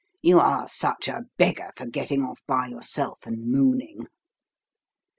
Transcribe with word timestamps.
"You 0.23 0.39
are 0.39 0.67
such 0.67 1.07
a 1.07 1.25
beggar 1.37 1.69
for 1.75 1.85
getting 1.85 2.23
off 2.23 2.41
by 2.47 2.65
yourself 2.65 3.19
and 3.27 3.45
mooning." 3.51 4.07